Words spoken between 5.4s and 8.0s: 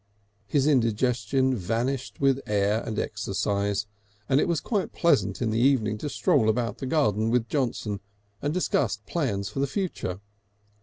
in the evening to stroll about the garden with Johnson